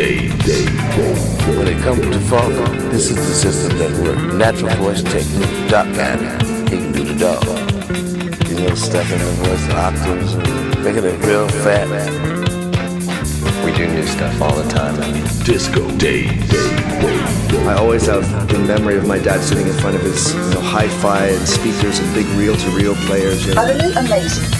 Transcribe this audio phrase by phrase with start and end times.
[0.00, 0.32] Dave.
[1.58, 2.54] When it comes to funk,
[2.90, 4.32] this is the system that works.
[4.32, 6.40] Natural voice technique, dot pattern.
[6.68, 7.44] He can do the dog.
[8.48, 10.36] You know, stuff in the voice, octaves,
[10.78, 11.86] making it real fat.
[11.90, 12.12] Man.
[13.62, 14.96] We do new stuff all the time.
[15.44, 16.50] Disco Dave.
[17.68, 20.62] I always have the memory of my dad sitting in front of his you know,
[20.62, 23.46] hi-fi and speakers and big reel-to-reel players.
[23.46, 23.64] You know.
[23.64, 24.59] Utterly amazing.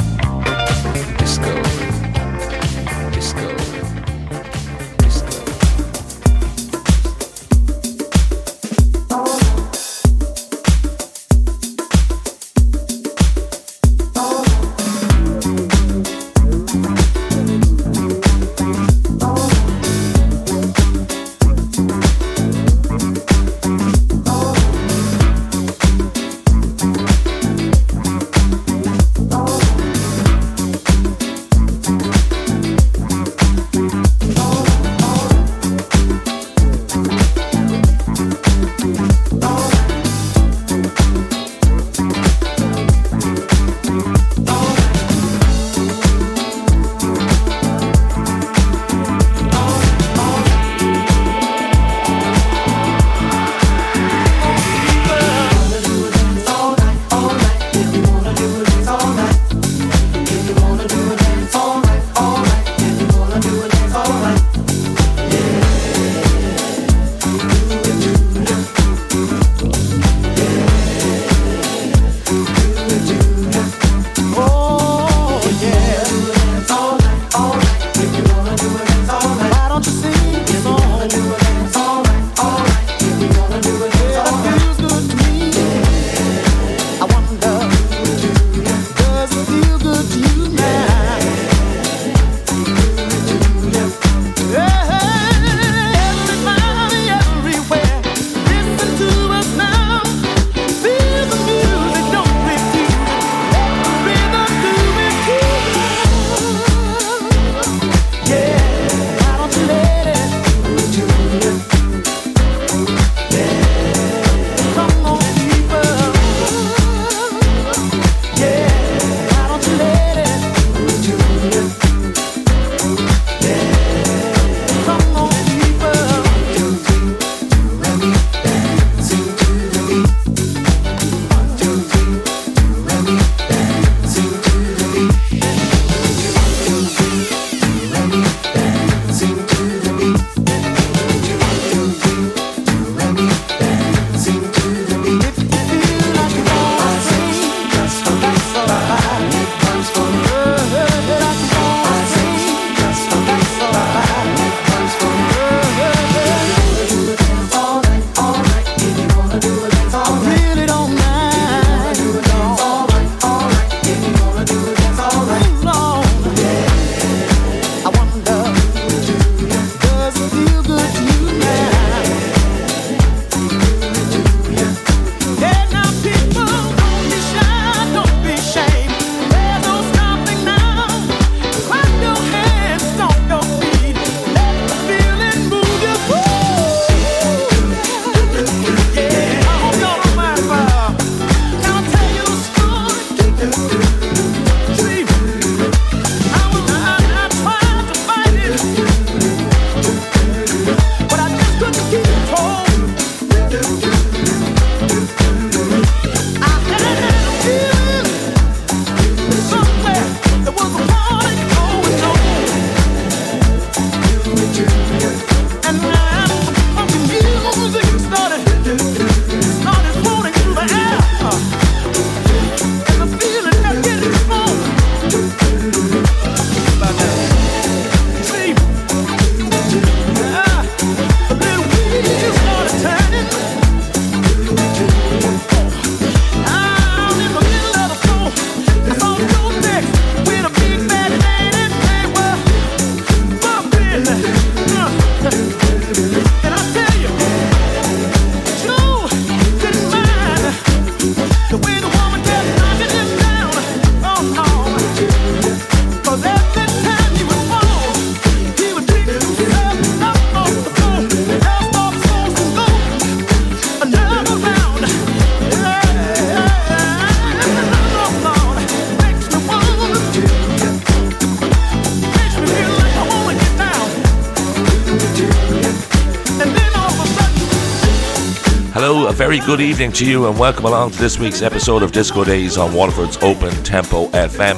[279.31, 282.57] Very good evening to you and welcome along to this week's episode of Disco Days
[282.57, 284.57] on Waterford's Open Tempo FM.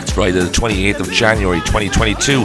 [0.00, 2.44] It's Friday the 28th of January 2022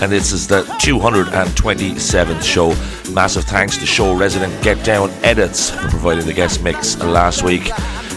[0.00, 2.68] and this is the 227th show.
[3.12, 7.72] Massive thanks to show resident Get Down Edits for providing the guest mix last week.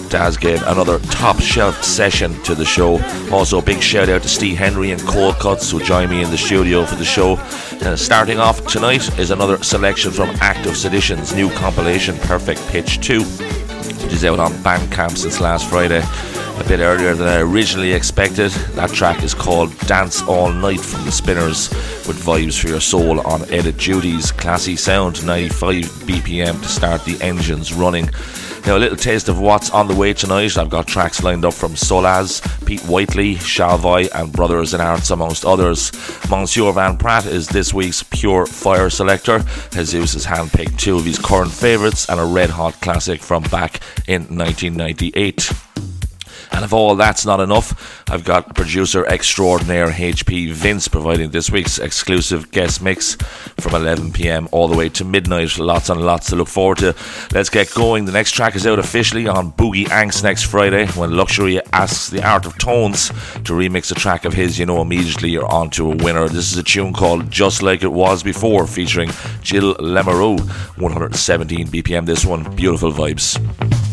[0.09, 3.03] Daz gave another top shelf session to the show.
[3.31, 6.29] Also, a big shout out to Steve Henry and Cole Cuts who joined me in
[6.29, 7.37] the studio for the show.
[7.81, 13.23] And starting off tonight is another selection from Active Sedition's new compilation, Perfect Pitch 2,
[13.23, 16.03] which is out on Bandcamp since last Friday
[16.59, 18.51] a bit earlier than I originally expected.
[18.73, 21.69] That track is called Dance All Night from the Spinners
[22.07, 27.21] with vibes for your soul on Edit Judy's classy sound, 95 BPM to start the
[27.21, 28.09] engines running.
[28.65, 30.57] Now, a little taste of what's on the way tonight.
[30.57, 35.45] I've got tracks lined up from Solaz, Pete Whiteley, Shalvoy, and Brothers in Arts, amongst
[35.45, 35.89] others.
[36.29, 39.39] Monsieur Van Pratt is this week's pure fire selector.
[39.71, 43.79] Jesus has handpicked two of his current favourites and a red hot classic from back
[44.05, 45.49] in 1998.
[46.51, 51.77] And if all that's not enough, I've got producer extraordinaire HP Vince providing this week's
[51.77, 53.15] exclusive guest mix
[53.59, 55.57] from 11 pm all the way to midnight.
[55.57, 56.95] Lots and lots to look forward to.
[57.33, 58.05] Let's get going.
[58.05, 62.25] The next track is out officially on Boogie Angst next Friday when Luxury asks the
[62.25, 64.57] Art of Tones to remix a track of his.
[64.57, 66.29] You know, immediately you're on to a winner.
[66.29, 69.09] This is a tune called Just Like It Was Before featuring
[69.41, 70.39] Jill Lemereau.
[70.77, 72.55] 117 BPM, this one.
[72.55, 73.86] Beautiful vibes.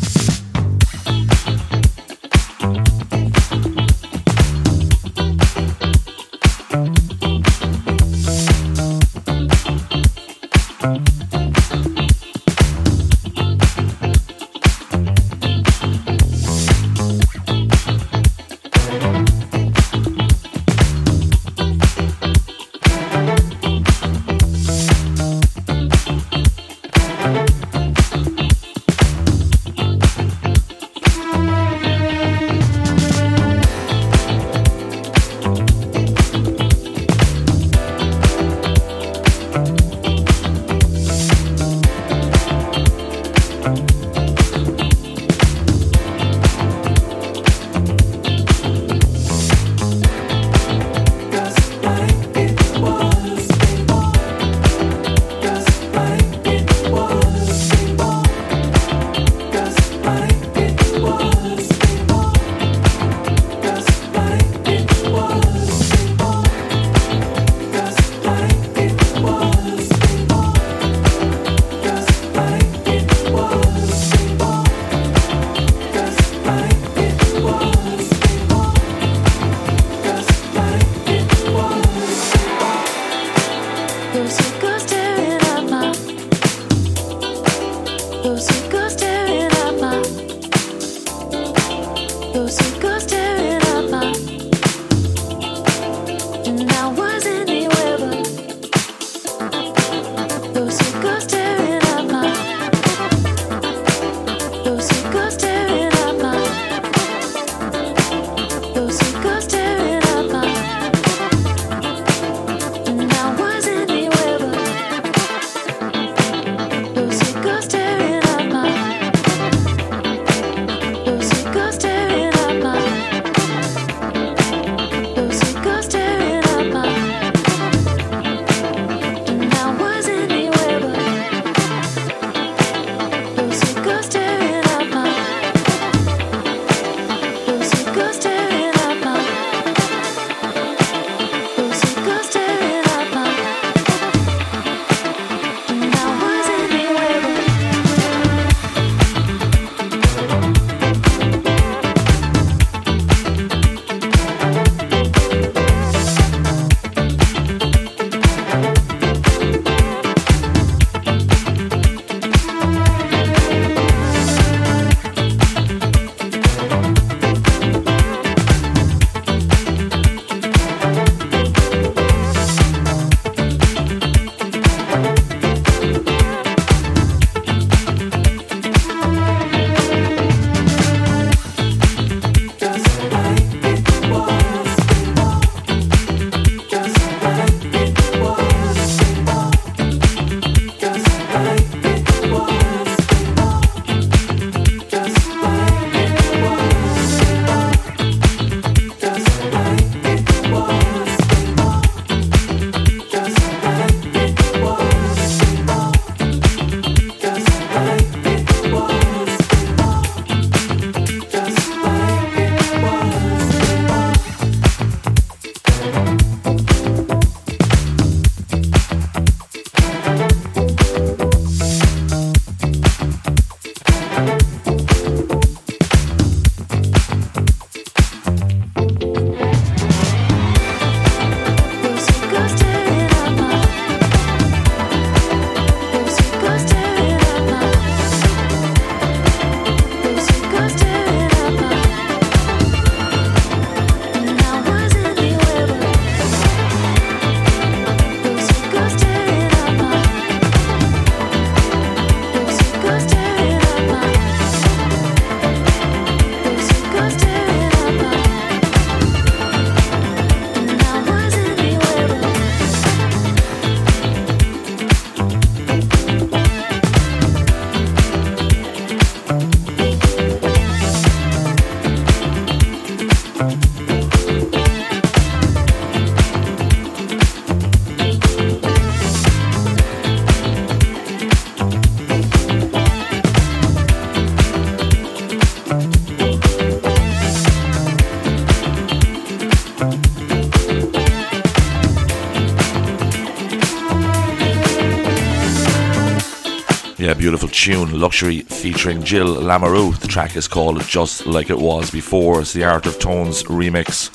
[297.64, 299.98] Tune, Luxury featuring Jill Lamoureux.
[299.98, 302.42] The track is called Just Like It Was Before.
[302.42, 304.10] It's the Art of Tones remix.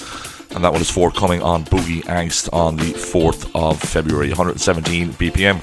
[0.55, 5.61] And that one is forthcoming on Boogie Angst on the 4th of February, 117 BPM.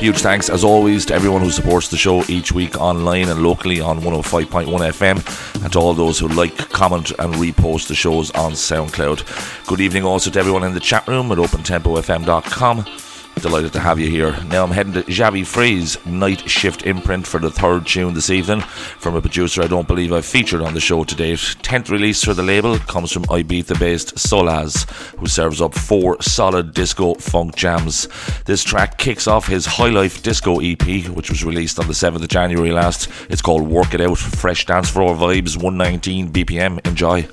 [0.00, 3.80] Huge thanks, as always, to everyone who supports the show each week online and locally
[3.80, 8.50] on 105.1 FM, and to all those who like, comment, and repost the shows on
[8.50, 9.68] SoundCloud.
[9.68, 13.03] Good evening also to everyone in the chat room at opentempofm.com.
[13.40, 14.34] Delighted to have you here.
[14.46, 18.60] Now I'm heading to Javi Free's Night Shift imprint for the third tune this evening
[18.60, 21.56] from a producer I don't believe I've featured on the show to date.
[21.62, 24.88] Tenth release for the label comes from Ibiza based Solaz,
[25.18, 28.08] who serves up four solid disco funk jams.
[28.46, 32.22] This track kicks off his High Life Disco EP, which was released on the 7th
[32.22, 33.10] of January last.
[33.28, 36.86] It's called Work It Out, fresh dance floor vibes, 119 BPM.
[36.86, 37.28] Enjoy.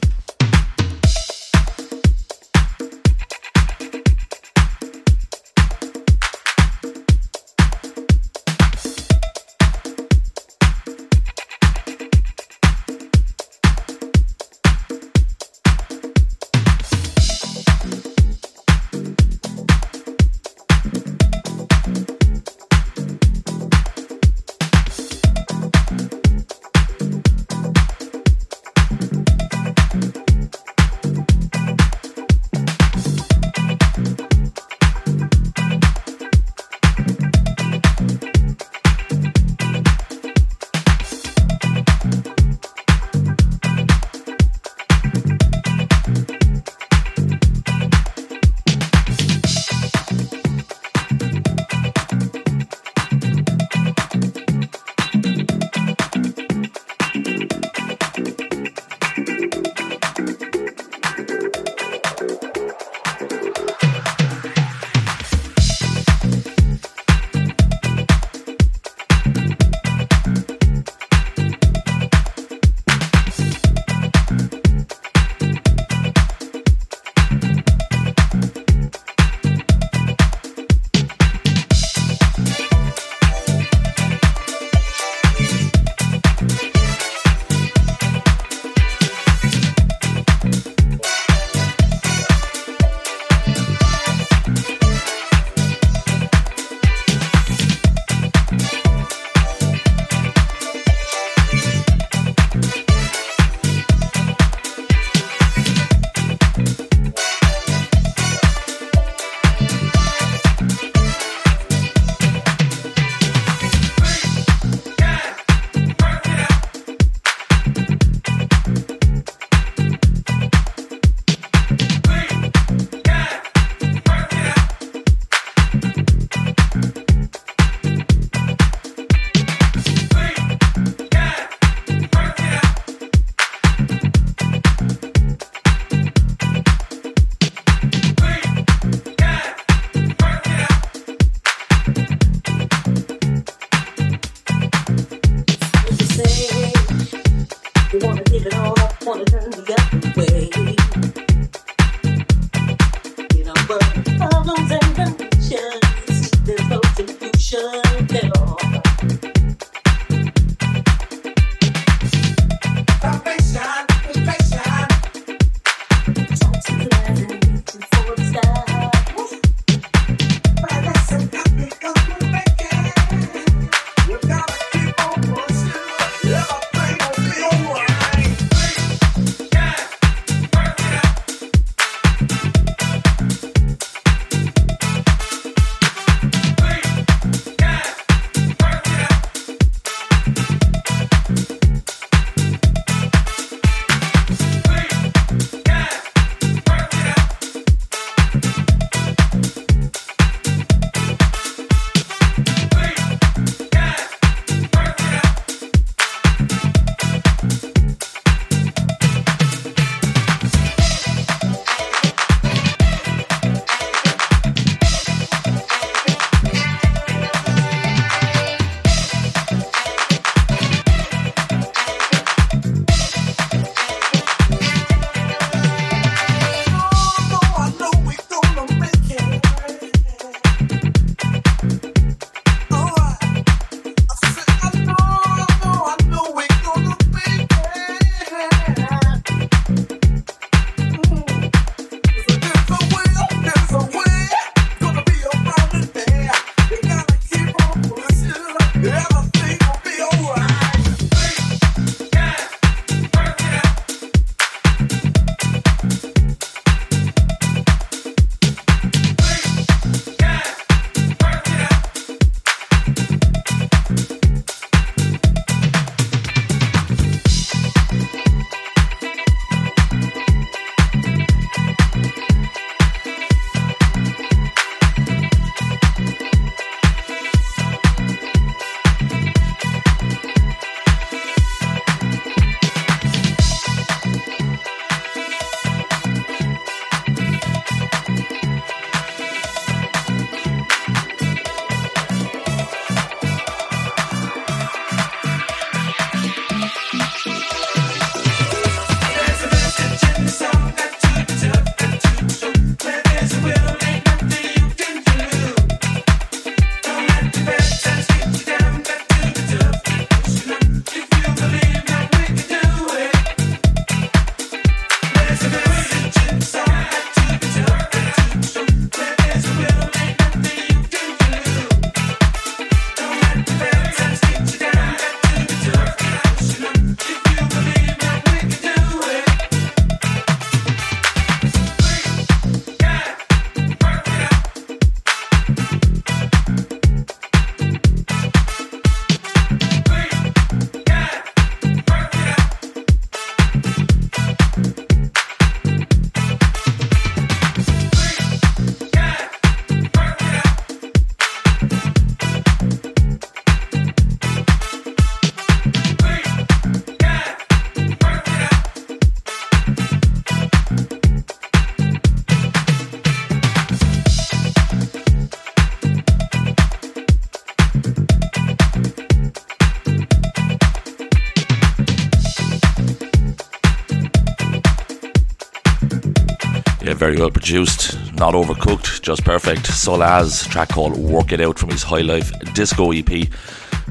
[377.52, 379.64] Produced, not overcooked, just perfect.
[379.64, 383.28] Solaz, track called Work It Out from his High Life Disco EP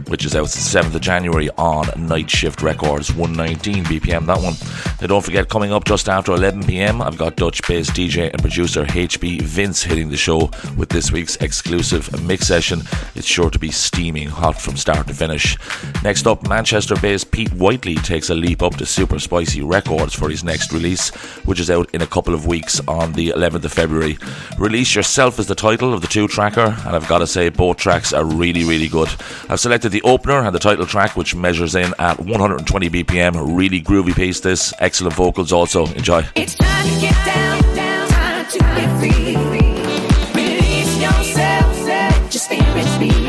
[0.06, 4.26] which is out the 7th of January on Night Shift Records, 119 BPM.
[4.26, 4.54] That one.
[5.00, 8.40] Now, don't forget, coming up just after 11 pm, I've got Dutch based DJ and
[8.40, 12.82] producer HP Vince hitting the show with this week's exclusive mix session.
[13.14, 15.56] It's sure to be steaming hot from start to finish.
[16.02, 20.28] Next up, Manchester based Pete Whiteley takes a leap up to Super Spicy Records for
[20.28, 21.10] his next release,
[21.44, 24.18] which is out in a couple of weeks on the 11th of February.
[24.58, 27.76] Release Yourself is the title of the two tracker, and I've got to say, both
[27.76, 29.08] tracks are really, really good.
[29.48, 33.56] I've selected the opener and the title track, which measures in at 120 BPM.
[33.56, 34.72] Really groovy piece, this.
[34.78, 35.86] Excellent vocals also.
[35.86, 36.24] Enjoy.
[36.34, 39.36] It's time to get down, down, time to get free.
[40.34, 41.80] Release yourself,
[42.30, 43.19] speak.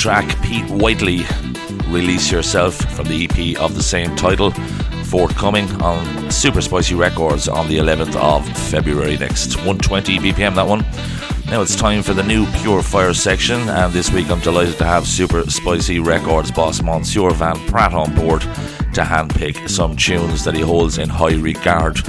[0.00, 1.26] Track, Pete Whiteley,
[1.88, 4.50] Release Yourself from the EP of the same title,
[5.04, 9.56] forthcoming on Super Spicy Records on the 11th of February next.
[9.56, 10.86] 120 BPM that one.
[11.50, 14.86] Now it's time for the new Pure Fire section, and this week I'm delighted to
[14.86, 20.54] have Super Spicy Records boss Monsieur Van Pratt on board to handpick some tunes that
[20.54, 22.02] he holds in high regard.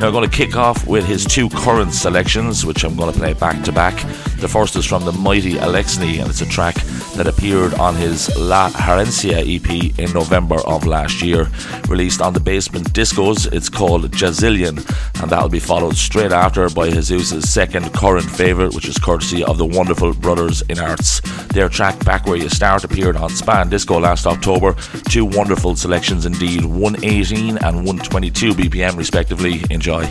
[0.00, 3.18] Now, I'm going to kick off with his two current selections, which I'm going to
[3.18, 3.94] play back to back.
[4.40, 6.76] The first is from the mighty Alexney, and it's a track
[7.16, 11.48] that appeared on his La Herencia EP in November of last year.
[11.88, 14.76] Released on the Basement Discos, it's called Jazillion,
[15.22, 19.58] and that'll be followed straight after by Jesus' second current favourite, which is courtesy of
[19.58, 21.20] the wonderful Brothers in Arts.
[21.48, 24.74] Their track Back Where You Start appeared on Spa In Disco last October.
[25.08, 29.64] Two wonderful selections indeed, 118 and 122 BPM respectively.
[29.70, 30.06] Enjoy.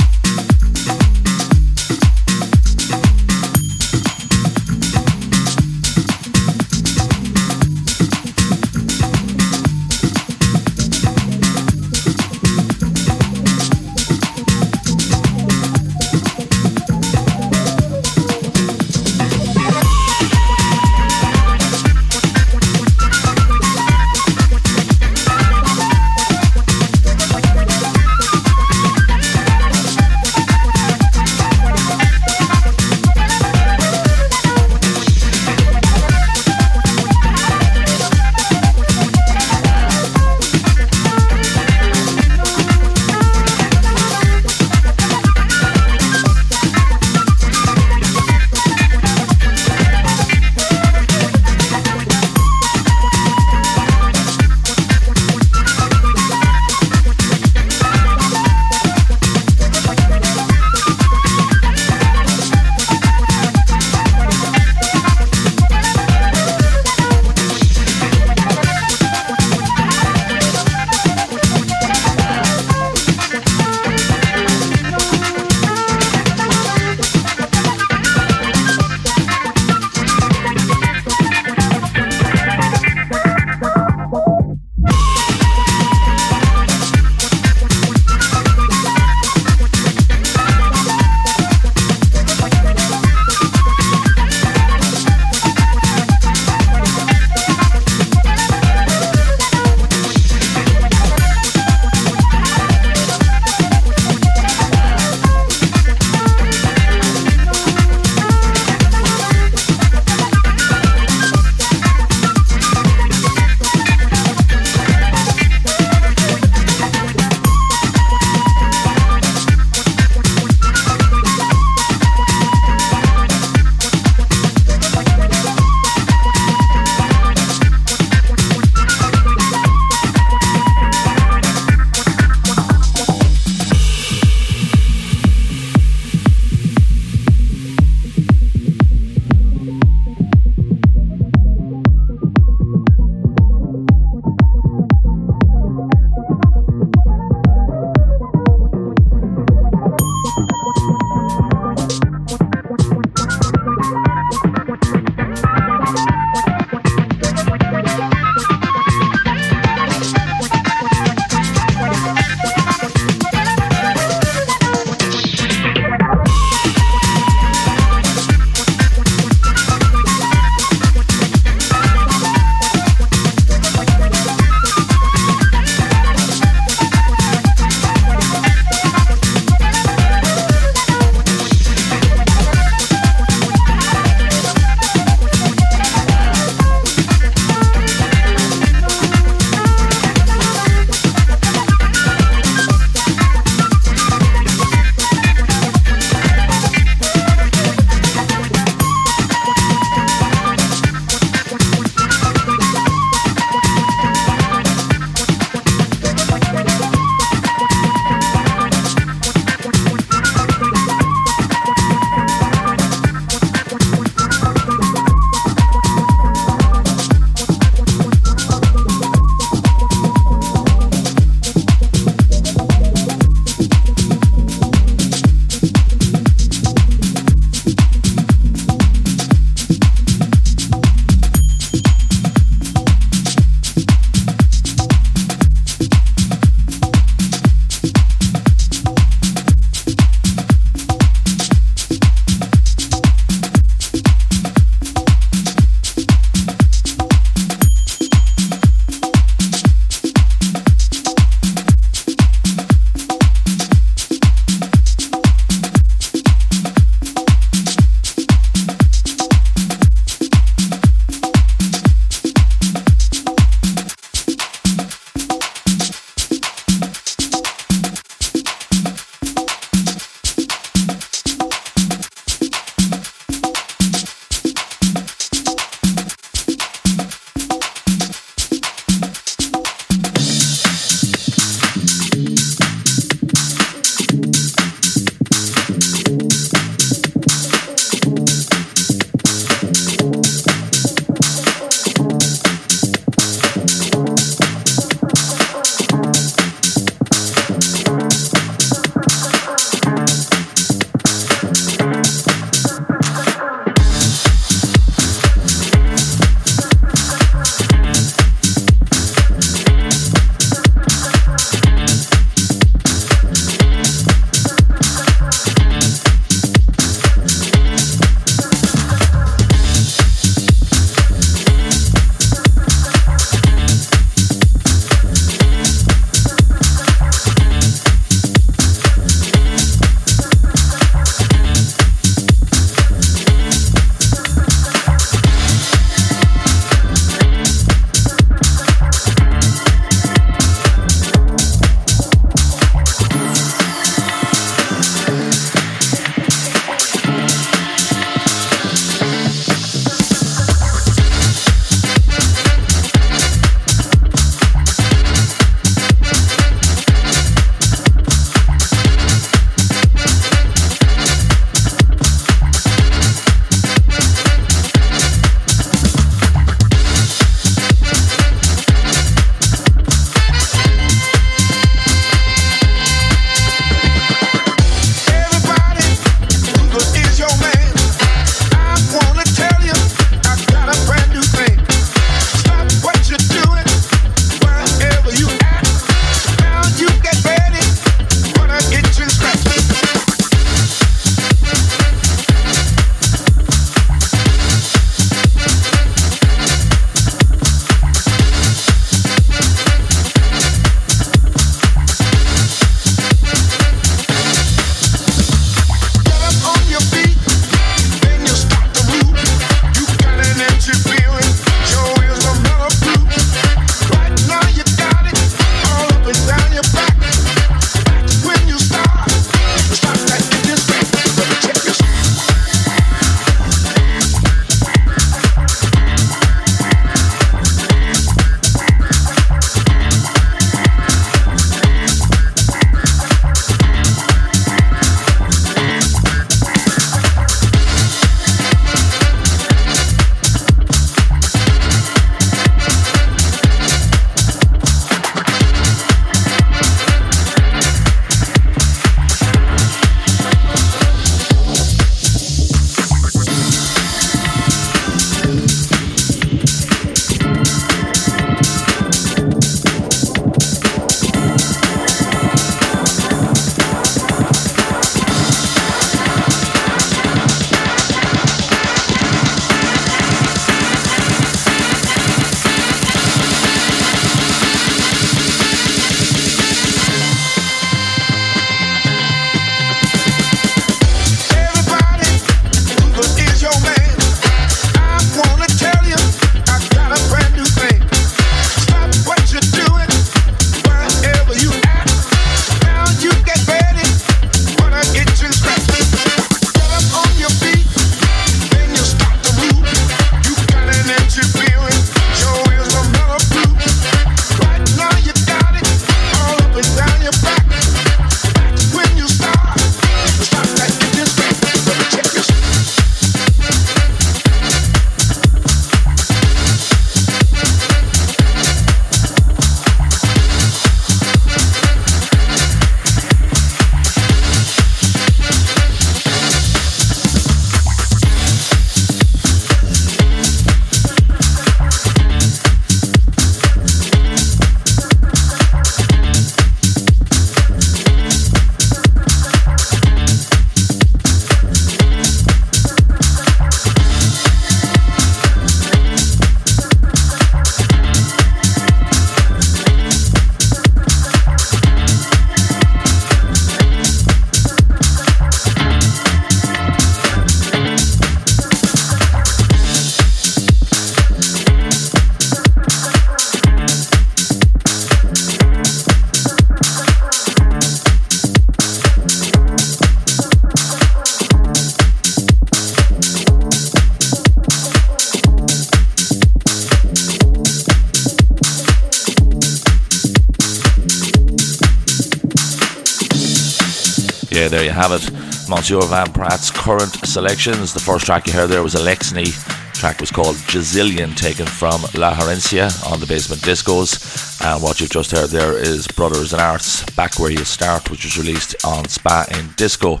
[585.64, 587.72] Monsieur Van Pratt's current selections.
[587.72, 589.32] The first track you heard there was Alexney.
[589.72, 594.44] The track was called Jazillion, taken from La Herencia on the Basement Discos.
[594.44, 598.04] And what you've just heard there is Brothers in Arts, Back Where You Start, which
[598.04, 600.00] was released on Spa in Disco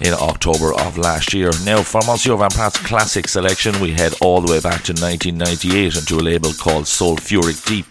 [0.00, 1.50] in October of last year.
[1.62, 5.94] Now, for Monsieur Van Pratt's classic selection, we head all the way back to 1998
[5.94, 7.90] into a label called Soulfuric Deep.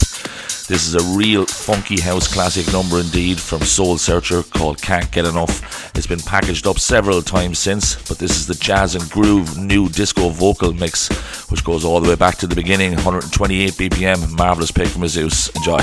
[0.67, 5.25] This is a real funky house classic number indeed from Soul Searcher called Can't Get
[5.25, 5.70] Enough.
[6.11, 10.27] Been packaged up several times since, but this is the jazz and groove new disco
[10.27, 11.07] vocal mix,
[11.49, 14.37] which goes all the way back to the beginning 128 BPM.
[14.37, 15.55] Marvelous pick from Azus.
[15.55, 15.79] Enjoy.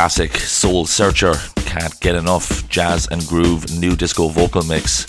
[0.00, 0.34] Classic.
[0.34, 1.34] Soul Searcher.
[1.56, 2.66] Can't get enough.
[2.70, 5.04] Jazz and groove new disco vocal mix.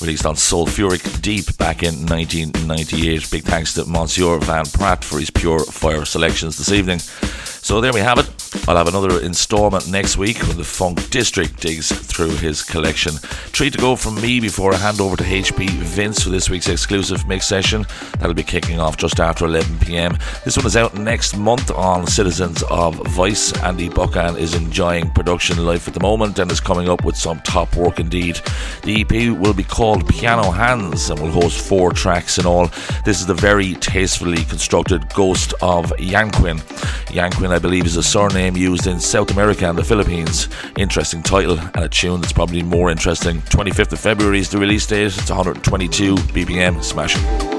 [0.00, 3.30] Released on Soulfuric Deep back in 1998.
[3.30, 6.98] Big thanks to Monsieur Van Pratt for his pure fire selections this evening.
[6.98, 8.28] So there we have it.
[8.66, 13.14] I'll have another instalment next week when the Funk District digs through his collection.
[13.52, 16.68] Treat to go from me before I hand over to HP Vince for this week's
[16.68, 17.86] exclusive mix session.
[18.18, 20.18] That'll be kicking off just after 11 pm.
[20.44, 23.52] This one is out next month on Citizens of Vice.
[23.62, 27.40] Andy Buchan is enjoying production life at the moment and is coming up with some
[27.40, 28.40] top work indeed.
[28.82, 32.68] The EP will be called Piano Hands and will host four tracks in all.
[33.04, 36.58] This is the very tastefully constructed Ghost of Yanquin.
[37.12, 40.48] Yanquin, I believe, is a surname used in South America and the Philippines.
[40.76, 43.40] Interesting title and a tune that's probably more interesting.
[43.42, 45.06] 25th of February is the release date.
[45.06, 46.82] It's 122 BPM.
[46.82, 47.51] Smashing.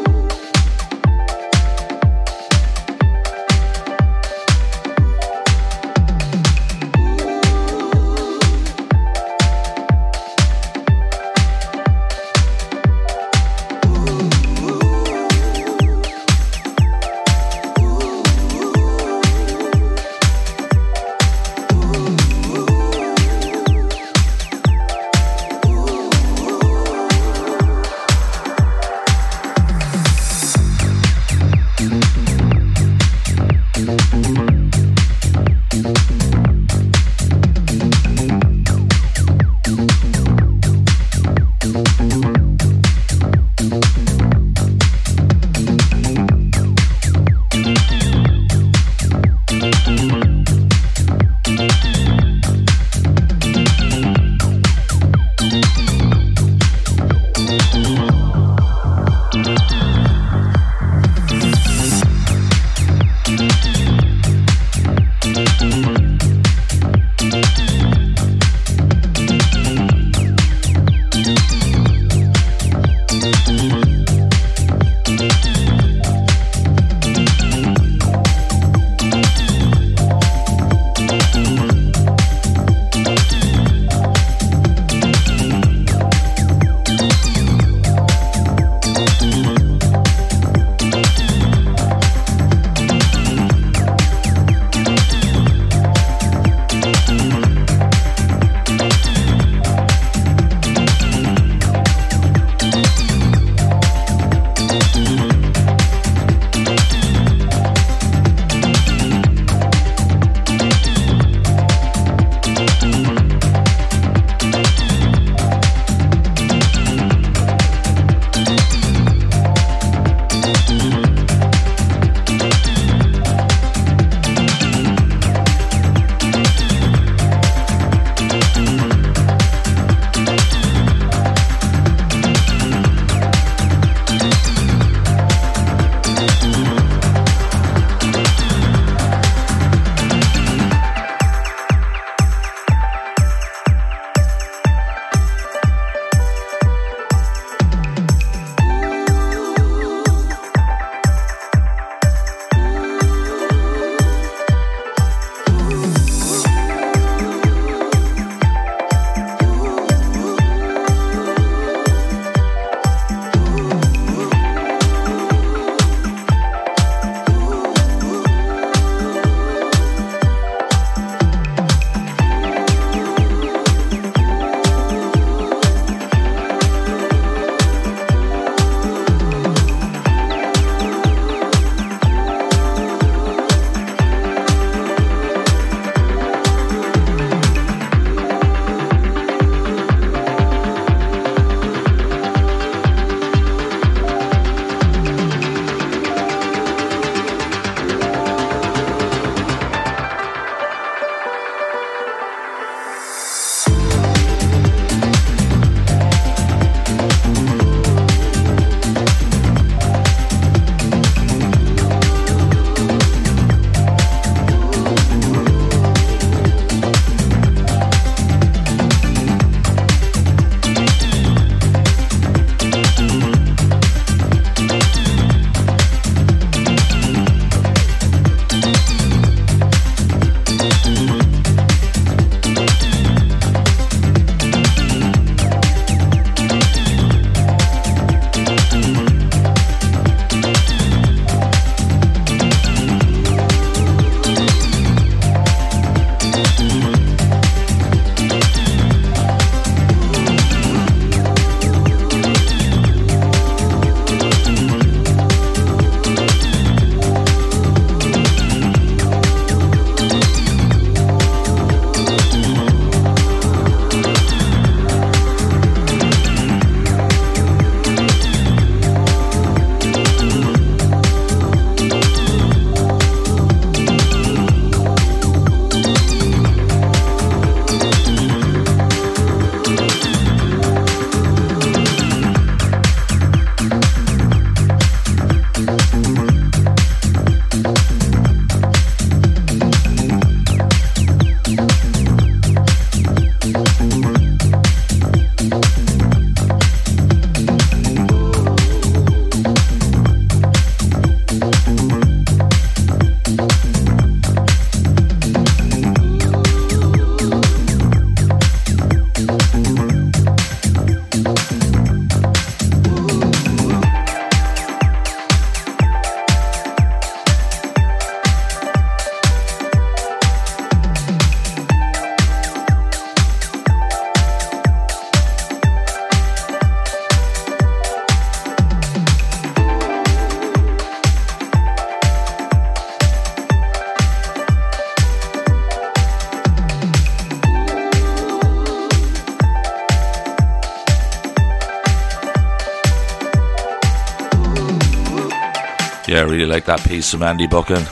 [346.34, 347.86] Really like that piece from Andy Buchan.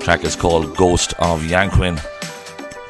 [0.00, 2.00] track is called Ghost of Yanquin,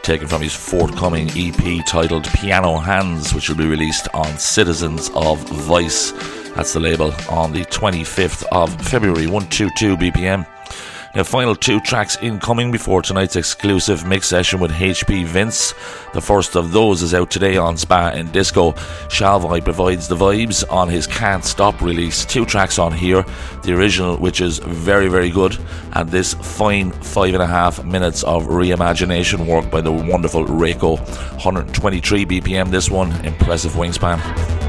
[0.03, 5.41] taken from his forthcoming EP titled Piano Hands, which will be released on Citizens of
[5.49, 6.13] Vice.
[6.55, 10.54] That's the label on the 25th of February, 122 BPM.
[11.15, 15.73] Now, final two tracks incoming before tonight's exclusive mix session with HP Vince.
[16.13, 18.73] The first of those is out today on Spa In Disco.
[19.09, 22.25] Shalvoy provides the vibes on his Can't Stop release.
[22.25, 23.25] Two tracks on here.
[23.63, 25.57] The original, which is very, very good,
[25.93, 30.99] and this fine five and a half minutes of reimagination work by the wonderful Reiko.
[31.45, 33.13] 123 BPM, this one.
[33.25, 34.64] Impressive wingspan.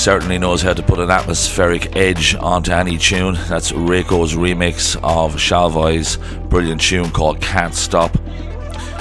[0.00, 3.34] Certainly knows how to put an atmospheric edge onto any tune.
[3.50, 6.16] That's Reiko's remix of Shalvoi's
[6.48, 8.16] brilliant tune called Can't Stop.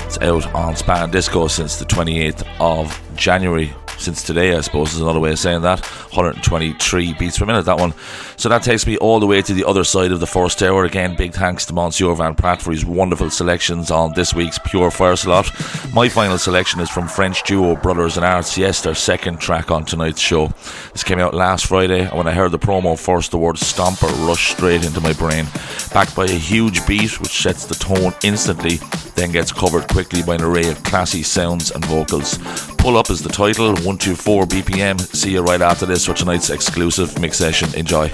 [0.06, 4.94] It's out on Spa In Disco since the 28th of January since today, I suppose
[4.94, 5.80] is another way of saying that.
[5.80, 7.94] 123 beats per minute, that one.
[8.38, 10.86] So that takes me all the way to the other side of the first hour.
[10.86, 14.92] Again, big thanks to Monsieur Van Pratt for his wonderful selections on this week's Pure
[14.92, 15.48] Fire slot.
[15.92, 18.56] My final selection is from French duo Brothers in Arts.
[18.58, 20.48] Yes, their second track on tonight's show.
[20.94, 24.28] This came out last Friday, and when I heard the promo first, the word stomper
[24.28, 25.48] rushed straight into my brain.
[25.92, 28.78] Backed by a huge beat, which sets the tone instantly,
[29.16, 32.38] then gets covered quickly by an array of classy sounds and vocals.
[32.78, 35.00] Pull Up is the title, 124 BPM.
[35.00, 37.74] See you right after this for tonight's exclusive mix session.
[37.74, 38.10] Enjoy.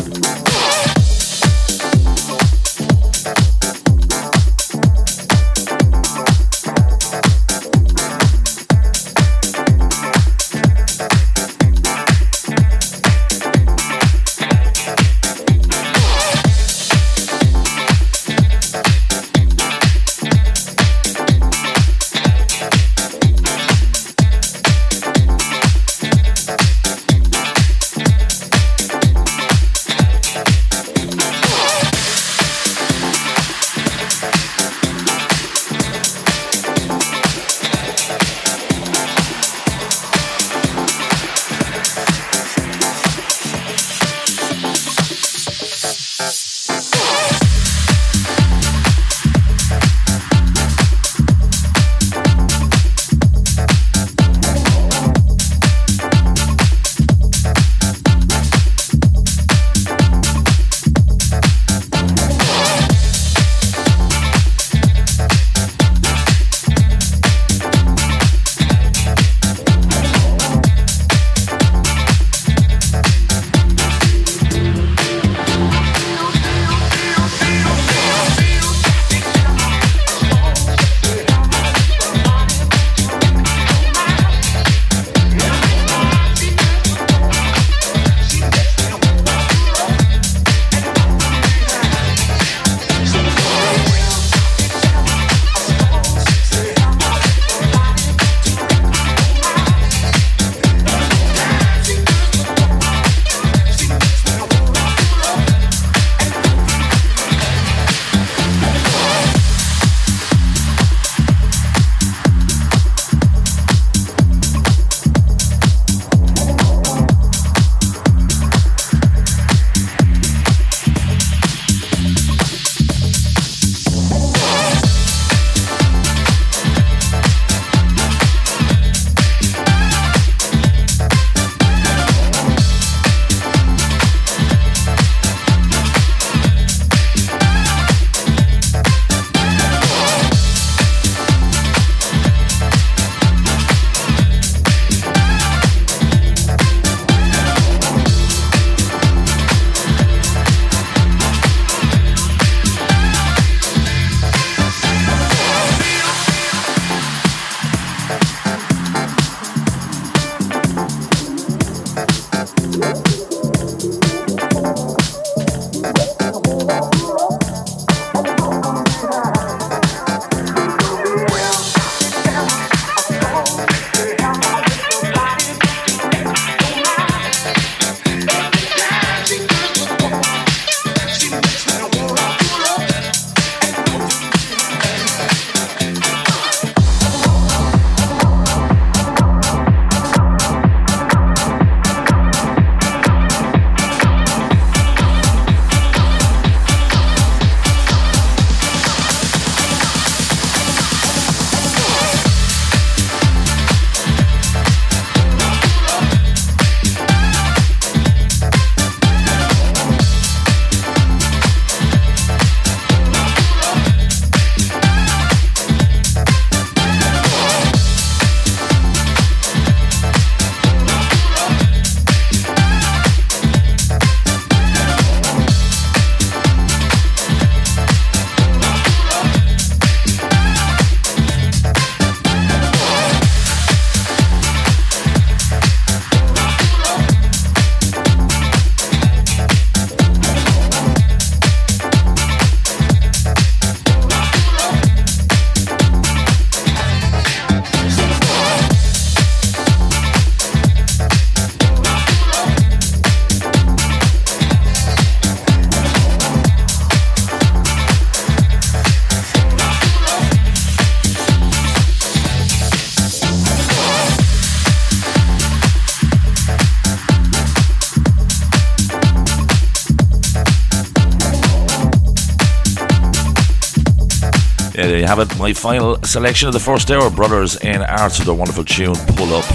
[275.45, 279.31] My final selection of the first hour, Brothers in Arts with their wonderful tune Pull
[279.35, 279.45] Up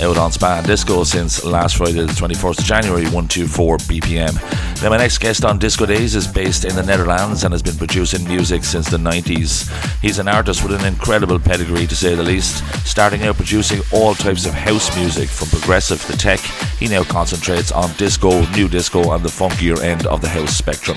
[0.00, 4.82] out on Spa In Disco since last Friday, the 21st of January, 124 BPM.
[4.82, 7.76] Now, my next guest on Disco Days is based in the Netherlands and has been
[7.76, 9.70] producing music since the 90s.
[10.02, 14.16] He's an artist with an incredible pedigree, to say the least, starting out producing all
[14.16, 16.40] types of house music from progressive to tech.
[16.80, 20.96] He now concentrates on disco, new disco, and the funkier end of the house spectrum.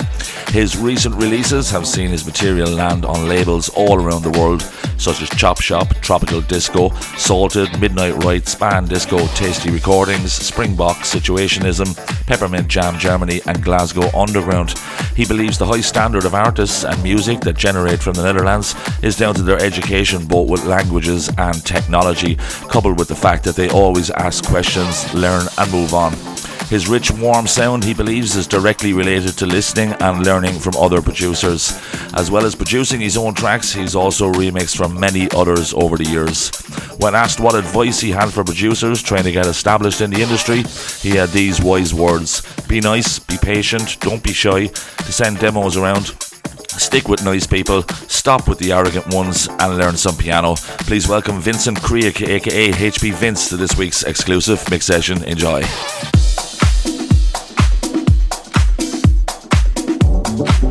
[0.51, 4.63] His recent releases have seen his material land on labels all around the world,
[4.97, 11.95] such as Chop Shop, Tropical Disco, Salted, Midnight Riot, Span Disco, Tasty Recordings, Springbok, Situationism,
[12.25, 14.73] Peppermint Jam Germany, and Glasgow Underground.
[15.15, 18.73] He believes the high standard of artists and music that generate from the Netherlands
[19.03, 22.35] is down to their education both with languages and technology,
[22.69, 26.13] coupled with the fact that they always ask questions, learn, and move on.
[26.69, 31.01] His rich, warm sound, he believes, is directly related to listening and learning from other
[31.01, 31.75] producers.
[32.13, 36.07] As well as producing his own tracks, he's also remixed from many others over the
[36.07, 36.51] years.
[36.99, 40.61] When asked what advice he had for producers trying to get established in the industry,
[41.01, 45.75] he had these wise words Be nice, be patient, don't be shy, to send demos
[45.75, 46.13] around.
[46.67, 50.53] Stick with nice people, stop with the arrogant ones, and learn some piano.
[50.85, 55.23] Please welcome Vincent Creek, aka HP Vince, to this week's exclusive mix session.
[55.23, 55.63] Enjoy.
[60.39, 60.68] Thank you.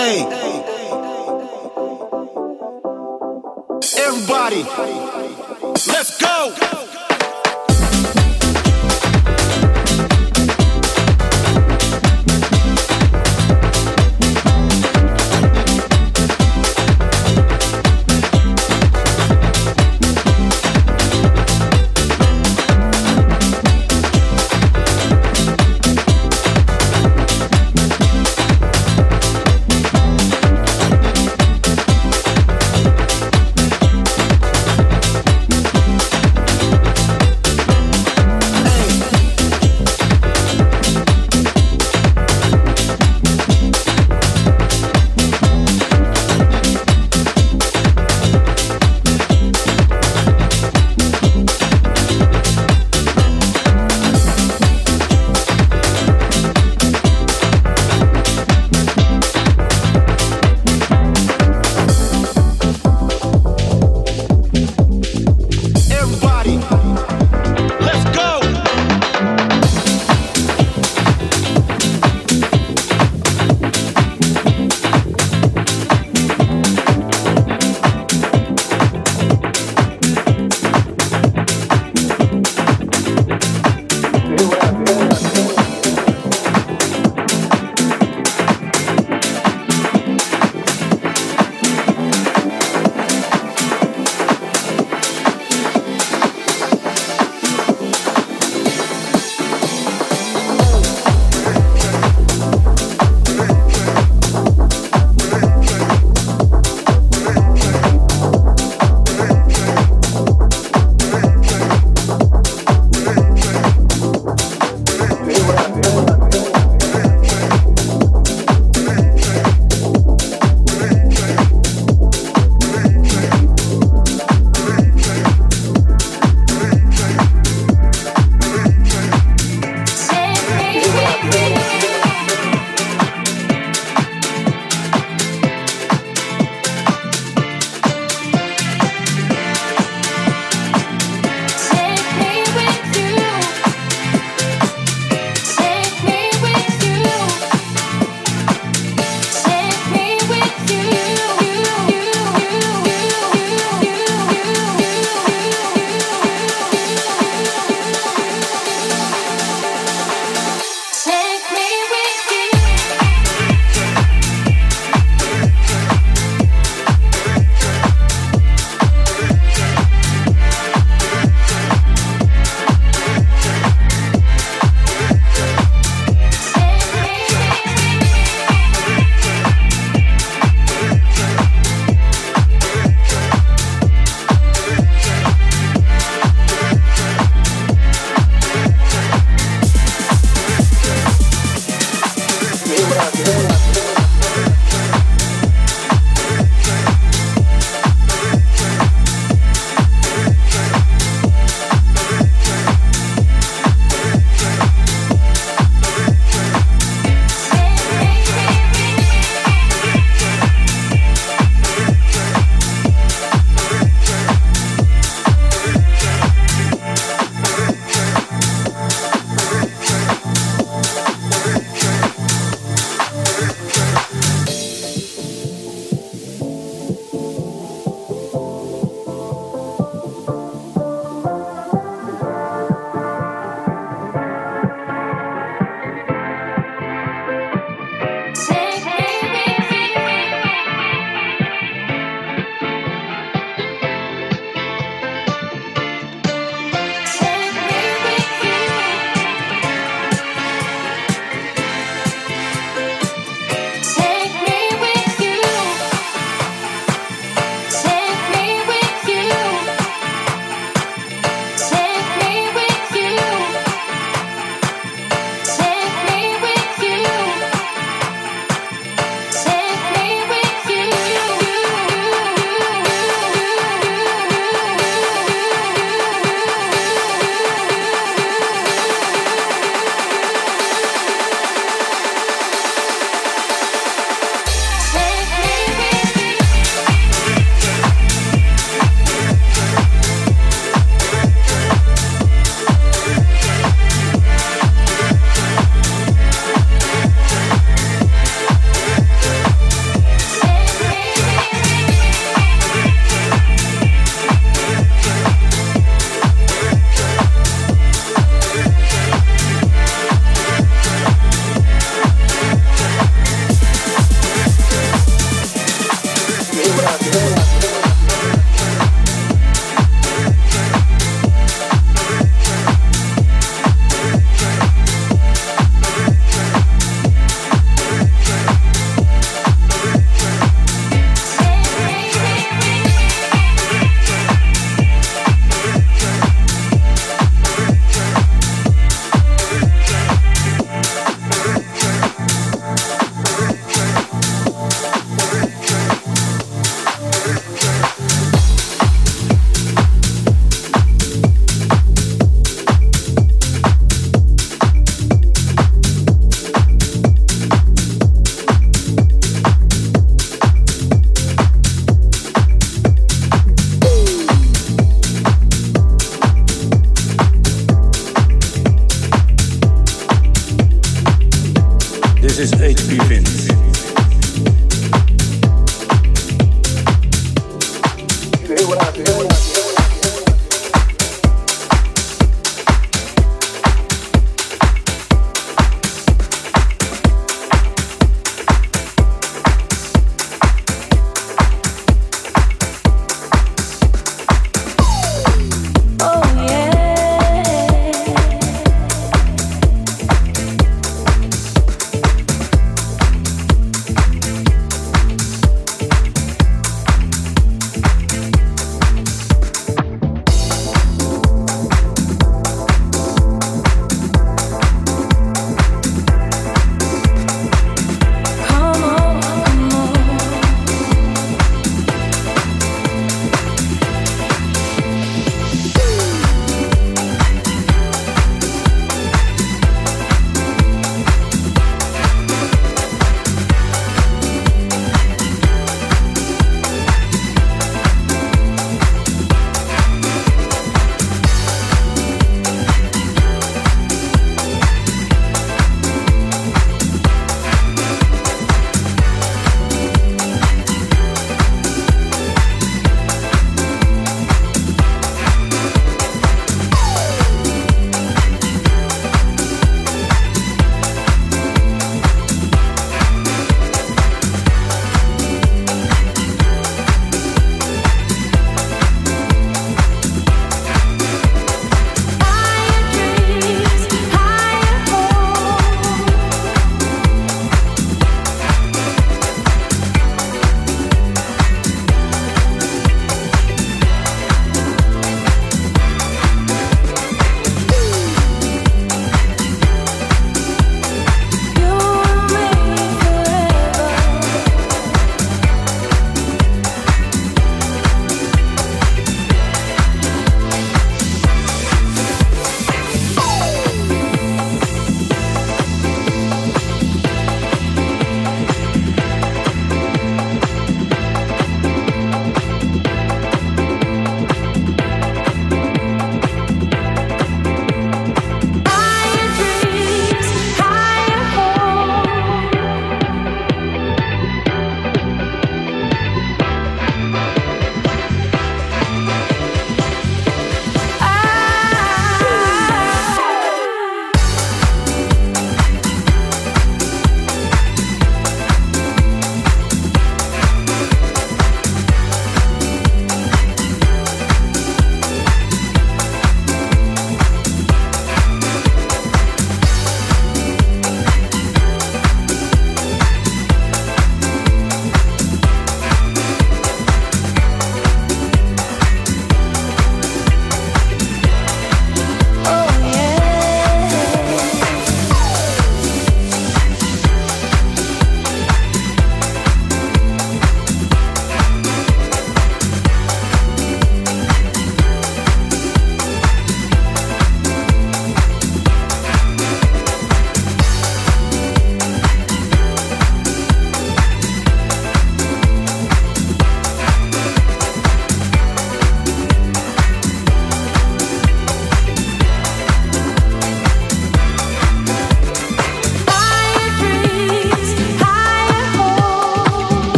[0.00, 0.22] Hey.
[3.98, 4.62] Everybody,
[5.92, 6.79] let's go.